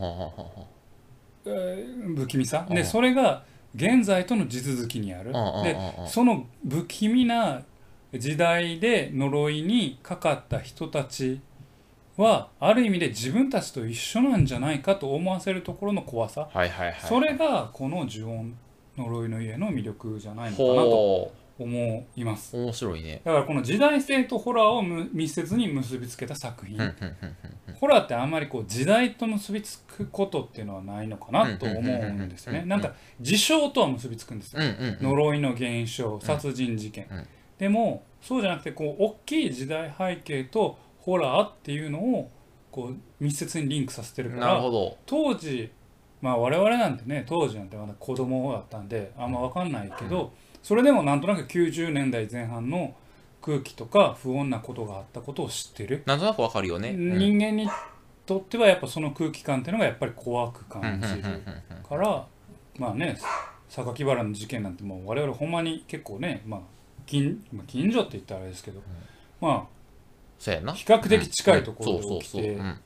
[1.43, 2.75] 不気味さ、うん。
[2.75, 3.43] でそれが
[3.75, 5.31] 現在との地続きにある、
[5.63, 7.63] でうんその不気味な
[8.13, 11.41] 時代で呪いにかかった人たち
[12.17, 16.49] はある意味で自分たちと一緒なんじゃないかと思わせるところの怖さ、
[17.07, 18.57] それがこの呪音
[18.97, 22.57] 呪いの家の魅力じゃないのかなとほ思います。
[22.57, 23.21] う面白いね。
[23.23, 26.77] だからこの時代性とホラーをむ密接に結びつけた作品、
[27.85, 32.63] ホラーってあんまりこう時代と結びつくことっていうのはないのかなと思うんですね。
[32.65, 34.61] なんか事象とは結びつくんですよ。
[35.01, 37.27] 呪いの現象殺人事件、うん。
[37.59, 42.31] でもそうじゃなくてこう大きい時代背景とホラーっていうのを
[42.71, 44.97] こう密接にリンクさせてるかなるらほど。
[45.05, 45.71] 当時
[46.21, 52.95] まあ我々なんてね当時なんてまだ子供だったんであんま分かんないけど、それでもなんとなく90年代前半の
[53.45, 56.89] 空気とか不穏なことがあったことを知ってる、なんとなくわかるよね。
[56.89, 57.17] うん。
[57.19, 57.69] 人間に
[58.25, 61.43] とってはやっぱその空気感っていうのがやっぱり怖く感じる
[61.87, 62.25] から
[62.79, 63.19] まあね
[63.69, 66.59] 榊原の事件なんてもう我々ほんまに結構ね、まあ、
[67.05, 68.81] 近まあ近所って言ったらあれですけど、
[69.39, 69.67] ま
[70.39, 70.71] そうやな。
[70.71, 72.79] あ比較的近いところで起きてうん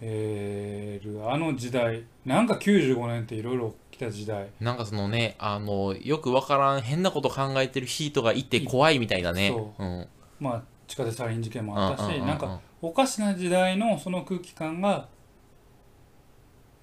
[0.00, 4.48] えーるあの時代なんか95年っていろいろ起きた時代。
[4.60, 9.48] なんかそのねあのよくわからん変なこと考えてる人がいて怖いみたいなね。
[9.48, 9.82] そう。
[9.82, 10.08] うん。
[10.40, 12.28] まあ地下鉄サリン事件もあったし、うんうんうんうん。
[12.28, 15.08] なんかおかしな時代のその空気感が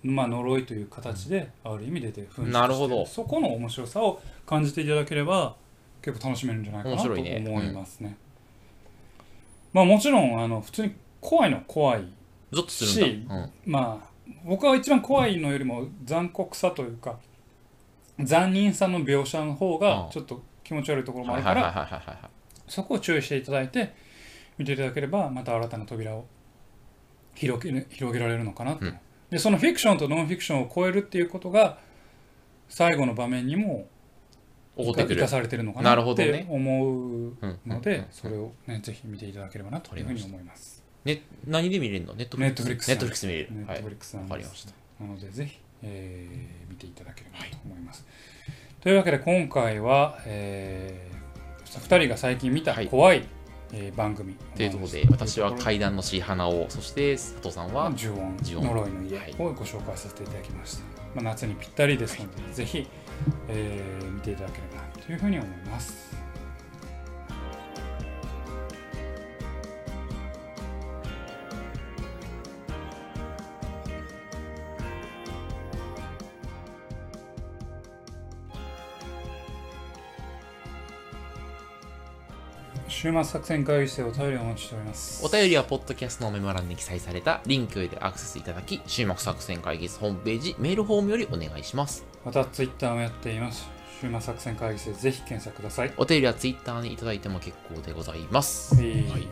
[0.02, 3.06] まあ呪いという形である意味出て噴出してなるほど。
[3.06, 5.56] そこの面白さを感じていただければ
[6.02, 8.18] 結構楽しめるんじゃないかなと思いますね。
[9.72, 12.06] まあもちろんあの普通に怖いのは怖い
[12.54, 13.36] ゾッとするんだ。
[13.36, 13.52] うん。
[13.66, 14.10] まあ
[14.46, 17.18] 僕は一番怖いのよりも残酷さというか
[18.20, 19.80] 残忍さの描写の方うん。
[19.80, 22.30] がちょっと気持ち悪いところもあるから
[22.68, 23.94] そこを注意していただいて
[24.58, 26.26] 見ていただければまた新たな扉を
[27.36, 28.98] 広げ広げられるのかなと、うん。
[29.30, 31.80] でそのフィクションとノンフィクションを超えるっていうことが
[32.70, 33.88] 最後の場面にも
[34.78, 42.14] 生かされてるのかななって思うのうんでそれをねぜひ見ていただければなというふうに思いますね何で見れるの？
[42.14, 43.48] ネットフリックスネットフリックス見れる。
[43.52, 43.78] ネッはい。
[43.78, 44.74] トフリックスなんでわかりますした。
[45.04, 48.06] なのでぜひ、えー見ていただければと思います、
[48.82, 51.10] というわけで今回は、え
[51.66, 52.88] 2人が最近見たはい。
[52.88, 53.24] 怖い、
[53.74, 59.32] えー番組というところで私は階段のし花をそして佐藤さんは呪音呪いの家はい。
[59.38, 60.84] をご紹介させていただきました、
[61.16, 62.88] まあ、夏にぴったりですので、ぜひ、
[63.50, 66.13] えー見ていただければなというふうに思います
[83.04, 85.26] 週末作戦会議室でお便りをお待ちしております。
[85.26, 92.06] お便りはポッドキャストのメモ欄に記載されたリンクへでアクセスいただき終幕作戦会議室ホームページメールフォームよりお願いします。
[92.24, 93.70] またツイッターもやっています。
[94.00, 95.92] 週末作戦会議室でぜひ検索ください。
[95.98, 98.74] お便りはツイッターにいただいても結構でございます。
[98.80, 99.28] えーはい。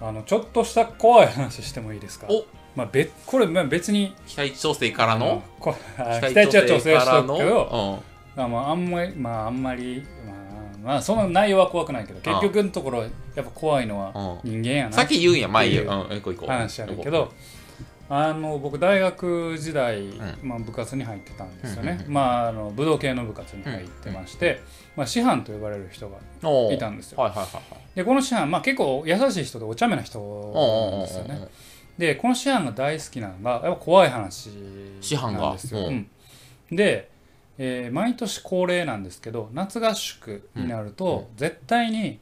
[0.00, 2.26] あのちょっとした怖い話してもいいですか？
[2.30, 2.46] お。
[2.74, 5.42] まあ、別これまあ別に期待値調整からの？
[5.60, 5.66] 期
[6.34, 8.00] 待値は調整はしとくけど
[8.36, 8.42] うん。
[8.42, 10.37] あまああんまりまああんまりまあ
[10.82, 14.92] まあその内容は怖くないけど結局のところやっぱ怖いのはうん人間やな。
[14.92, 15.84] さっき言うんや、前言う。
[15.84, 16.50] うん、行こう行こう。
[16.50, 17.32] 話あるけど
[18.10, 20.38] あの僕大学時代、ん。
[20.42, 24.62] まあ、部活に入ってたんですよね、まああの武道系の部活に入ってまして、
[24.96, 26.16] まあ、師範と呼ばれる人が
[26.72, 27.20] いたんですよ。
[27.20, 27.64] はいはいはいはい。
[27.94, 30.18] でこの師範、まあ、結構優しい人でお茶目な人
[30.90, 31.48] なんですよね。
[31.98, 34.50] でこの師範が大好きなのがやっぱ怖い話
[35.00, 35.80] 師範がなんですよ。
[35.80, 36.08] うん。
[36.70, 36.76] うん。
[36.76, 37.10] で、
[37.58, 42.20] えー毎年恒例なんですけど夏合宿になると、絶対に、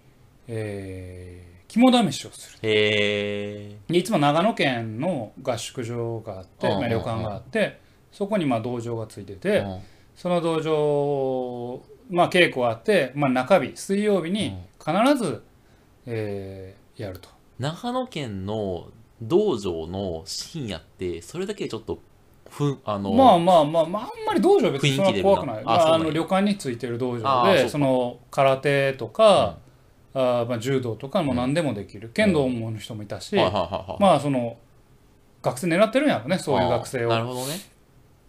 [0.48, 6.78] えー肝試しをするへでいつも長野県の合宿場があって、うん。
[6.78, 7.80] まあ、旅館があって
[8.12, 9.80] そこにまあ道場がついてて、ー。
[10.14, 15.42] その道場、まあ、稽古があって、まあ、中日水曜日に必ず、
[16.06, 17.28] えーやると。
[17.58, 18.88] 長野県の
[19.20, 22.00] 道場の深夜って、それだけでちょっと、
[22.50, 25.62] ふん、あの、まあまあまあ、まあ、あんまり道場は別にそんな怖くない。
[25.64, 29.58] あ、ああの旅館についてる道あ場で、その空手とか、
[30.14, 32.08] あーまあ、柔道とかも何でもできる。
[32.08, 34.02] 剣道もの人もいたし、はいはいはいはい。
[34.02, 34.56] まあその
[35.42, 37.28] 学生狙ってるんやろね、そういう学生あーなるを。
[37.28, 37.58] ほどね。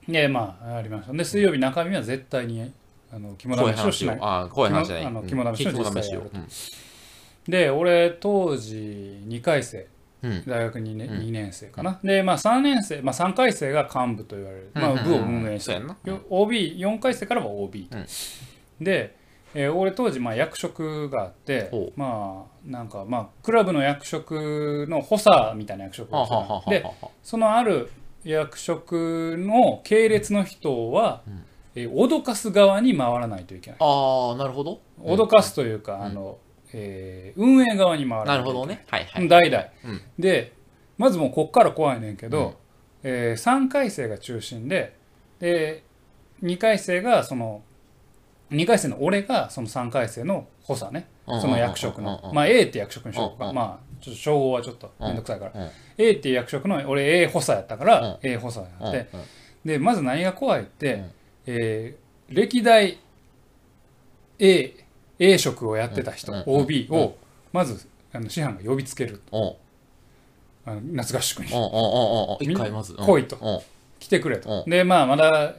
[0.08, 1.14] で、まあありました。
[1.14, 2.72] で、水曜日中身は絶対に
[3.12, 4.18] あの肝試しをしない。
[4.22, 5.24] あー怖い話じゃない。
[5.28, 6.32] 肝試しをしをやる
[7.48, 8.76] で、俺当時
[9.28, 9.88] 2回生。
[10.48, 11.20] 大学 2, 年うん。
[11.20, 15.74] 2年生かな、でまあ3年生、まあ、3回生が幹部と言われる、まあ、部を運営してる。
[15.74, 15.98] そうやんな。
[16.06, 17.98] よ OB4 回生からは OB と、
[18.82, 19.16] で、
[19.56, 26.86] えー俺当時まあ役職があってほまあなんかまあクラブの役職の補佐みたいな役職をで
[27.24, 27.90] そのある
[28.24, 31.44] 役職の系列の人は、うん。
[31.76, 33.80] えー脅かす側に回らないといけない。
[33.80, 34.82] ああ、なるほど。
[35.00, 36.40] 脅かすというか、んあの
[36.80, 38.86] えー運営側に回らなるほどね。
[38.88, 39.28] はいはい。
[39.28, 40.02] 代々、うん。
[40.20, 40.54] で
[40.98, 42.56] まずもうこっから怖いねんけど、
[43.04, 44.96] え3回生が中心で
[45.40, 45.84] で
[46.44, 47.62] 2回生がその
[48.52, 51.08] 2回生の俺がその3回生の補佐ね。
[51.28, 52.16] うんその役職の。
[52.18, 52.36] うんうんうん。
[52.36, 53.46] まあ A って役職にしようか。
[53.46, 53.56] うんうん。
[53.56, 55.62] まあちょっと称号はちょっとめんどくさいから。
[55.62, 55.70] うん。
[55.98, 59.08] A っていう役職の俺 A 補佐やったから A 補佐になって。
[59.14, 59.26] うんうん。
[59.66, 61.12] でまず何が怖いって、うん。
[61.48, 63.00] えー歴代
[64.40, 64.74] A,
[65.20, 67.16] A 職をやってた人、OB うんを
[67.52, 69.22] まずあの師範が呼びつける
[70.92, 71.48] 夏合宿に。
[72.42, 72.94] 一回まず。
[72.94, 73.06] うん。
[73.06, 73.38] 来いと。
[73.42, 73.60] うん。
[74.00, 74.64] 来てくれと。
[74.66, 75.54] うでまあまだ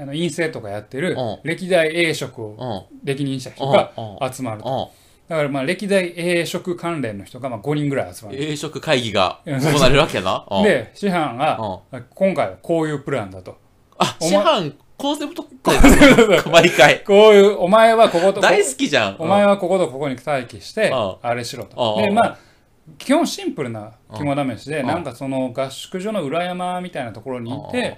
[0.00, 1.38] あの陰性とかやってるうん。
[1.44, 2.98] 歴代 A 職をうん。
[3.04, 3.72] 歴任した人うん。
[3.72, 4.32] がうん。
[4.32, 4.68] 集まると。
[4.68, 5.28] うん。
[5.28, 8.42] だからまあ歴代 A 職関連の人がまあ5人ぐらい集まる。
[8.42, 9.60] 営職会議がうん。
[9.60, 10.46] 行われるわけやな。
[10.50, 12.04] うん、で師範がうん。
[12.14, 13.56] 今回はこういうプランだと。
[13.98, 15.46] あ、師範、コンセプト
[16.50, 17.04] 毎回。
[17.04, 19.16] こういうお前はこことこ大好きじゃん。
[19.20, 21.16] お前はこことここに待機してうん。
[21.22, 21.94] あれしろうんと。
[21.98, 22.04] うん。
[22.04, 22.38] でまあ
[22.98, 24.86] 基本シンプルな肝試しでうん。
[24.88, 27.96] なんかその合宿所の裏山みたいなところにいて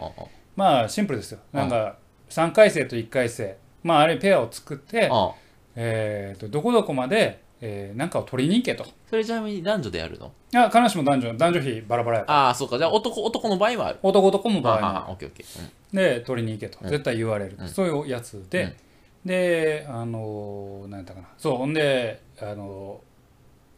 [0.54, 1.38] まあシンプルですよ。
[1.54, 1.60] うん。
[1.60, 1.96] なんか
[2.28, 3.56] 3回生と1回生。
[3.82, 5.30] まああれペアを作ってうん。
[5.76, 8.86] えーとどこどこまでえーなんかを取りに行けと。
[9.08, 10.32] それちなみに男女でやるの？
[10.52, 12.78] いや必ずしも男女男女比バラバラやからああ、そうか。
[12.78, 13.88] じゃあ男、男の場合は？
[13.88, 13.98] ある。
[14.02, 14.86] 男男も場合も。
[14.86, 15.60] ああ、オッケーオッケー。
[15.60, 15.96] うん。
[15.96, 16.78] で取りに行けと。
[16.82, 16.90] うん。
[16.90, 17.68] 絶対言われる、うん。
[17.68, 18.74] そういうやつで、うん。
[19.28, 21.28] であのー何やったかな。
[21.36, 23.00] そうほんであの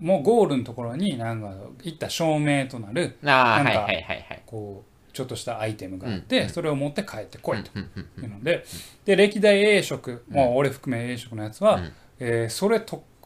[0.00, 4.26] ーもうゴールのところになんか行った証明となるああ、なんかはいはいはい。
[4.28, 4.42] はい。
[4.46, 6.48] こうちょっとしたアイテムがあって、うん。
[6.48, 7.78] それを持って帰ってこいと。
[7.78, 7.82] い
[8.24, 8.64] うので、
[9.04, 10.36] で歴代 A 職、うん。
[10.36, 11.92] もう俺含め A 職のやつは、うん。
[12.18, 12.80] えーそれ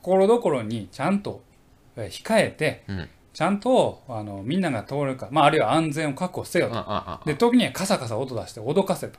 [0.06, 1.42] ところどころにちゃんと
[1.96, 3.08] えー控えてうん。
[3.32, 9.18] ちゃんとあのみんなが通るか、まあ、あるいは安全を確保せよと、で時にはカサカサ音出して脅かせと。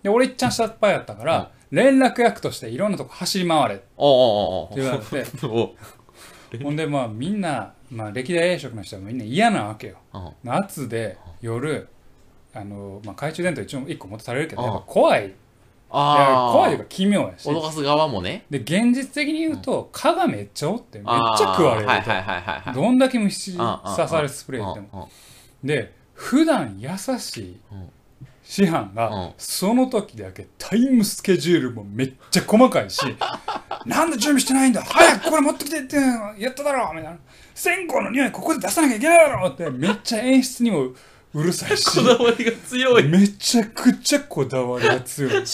[0.00, 5.24] で俺いっちゃん下っ端やったから、連絡役としていろんなとこ走り回れって言われて。
[5.44, 5.74] お
[6.62, 9.96] ほんでまあみんな、まあ、歴代 A 職の人はみんな嫌なわけよ。
[10.14, 10.30] うん。
[10.44, 11.88] 夏で夜
[12.54, 15.34] あの、まあ、懐中電灯一応1個持ってされるけど怖い
[15.90, 16.52] ああ。
[16.52, 17.48] 怖いというか奇妙やし。
[17.48, 18.44] 脅かす側もね。
[18.50, 22.74] で現実的に言うと蚊がめっちゃおってめっちゃ食われると、あーはいはいはいはいはい。
[22.74, 25.08] どんだけ虫うん刺されスプレーでも。
[25.62, 27.90] で普段優しいうん。
[28.42, 29.30] 師範が、うん。
[29.38, 33.00] その時だけタイムスケジュールもめっちゃ細かいし
[33.84, 35.96] なんで準備してないんだ早くこれ持ってきてって
[36.38, 37.18] やっただろみたいな。
[37.54, 40.90] 線香の匂いここで出さなきゃいけないだろってめっちゃ演出にも
[41.34, 41.84] うるさいし。
[41.84, 43.08] こだわりが強い。
[43.08, 45.32] めちゃくちゃこだわりが強い。
[45.36, 45.44] 違う。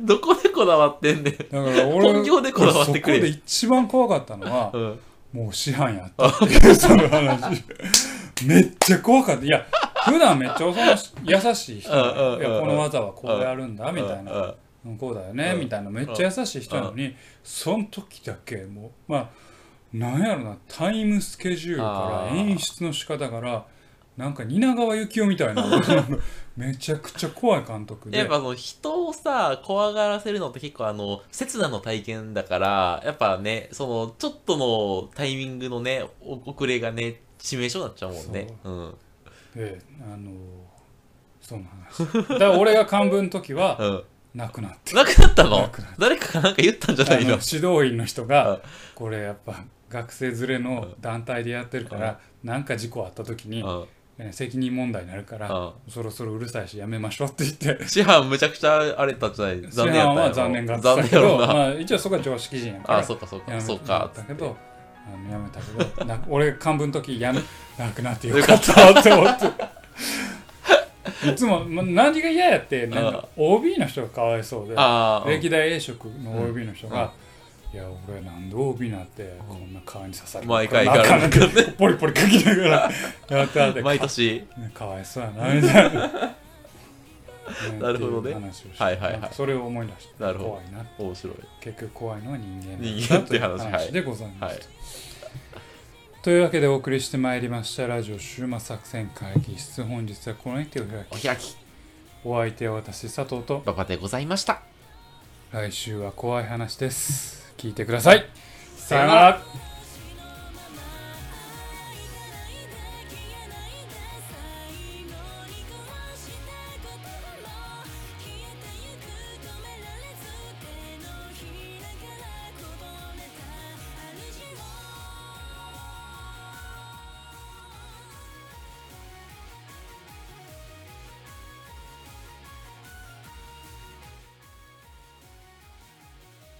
[0.00, 1.36] どこでこだわってんねん。
[1.36, 3.18] だから俺本業でこだわってくれ。
[3.18, 4.98] 俺そこで一番怖かったのはうん。
[5.32, 7.62] もう師範やったっていうその話。
[8.44, 9.44] めっちゃ怖かった。
[9.44, 9.66] いや
[10.04, 14.54] 普段めっちゃおとなし優しい人いやこの技はこうやるんだみたいな。
[14.98, 15.60] こうだよねうん。
[15.60, 15.90] みたいな。
[15.90, 19.28] めっちゃ優しい人なのにその時だけもうまあ
[19.92, 23.64] なんやろなタイムスケジュールから演出の仕方から
[24.16, 25.64] なんか蜷川幸雄みたいな。
[26.56, 28.16] めちゃくちゃ怖い監督で。
[28.16, 38.54] やっぱその人をさ怖がらせるのって結構あの刹那の体験だからやっぱねそのちょっとのタイミングのねお遅れがね致命傷になっちゃうもんね。
[38.64, 38.70] う。
[38.70, 38.94] ん。
[39.54, 40.30] であの
[41.42, 42.26] その話。
[42.28, 44.04] だから俺が幹部の時はうん。
[44.34, 44.94] なくなって。
[44.94, 45.70] なくなったの？
[45.98, 47.32] 誰かがなんか言ったんじゃないの？
[47.32, 48.28] 指導員の人うん。
[48.28, 48.60] が
[48.94, 53.62] これやっぱ学生連れの団体でやってるからなんか事故あった時に
[54.32, 57.88] 責任問題になるからうんそろそろうるさいしやめましょうって言って。
[57.88, 62.98] 師範むちゃくちゃあれたじゃない残念やったは残念があった残けど念やろまあ一応そこは常識人やから。
[63.00, 63.60] あそうかそうか。
[63.60, 64.56] そうやかめたけど
[65.06, 67.40] あのやめたけどな俺幹部の時やめ
[67.78, 69.46] なくなってよかったって思って。
[71.30, 74.74] いつも、ま、何が嫌やってなんか OB の人がかわいそうで
[75.38, 77.12] 歴代 A 職の OB の人が、
[77.76, 82.90] いや俺なんで OB なんてこんな顔に刺さる毎回からなかなかポリポリかきながら
[83.28, 84.46] やってあって毎年。
[84.72, 86.00] かわいそうやなみたいな。
[87.78, 88.32] なるほどね。
[88.32, 89.30] 話をしてはいはいはい。
[89.30, 90.50] それを思い出してなるほど。
[90.52, 91.36] 怖いな面白い。
[91.60, 95.60] 結局怖いのは人間人間っていう話でございまはいした、
[96.22, 99.82] というわけでお送りしてまいりましたラジオ終末作戦会議室。
[99.82, 101.56] 本日はこのに手を開きお開き。
[102.24, 103.60] お相手は私佐藤と。
[103.66, 104.62] 馬場でございました。
[105.52, 108.26] 来週は怖い話です聞いてください。
[108.76, 109.42] さよなら。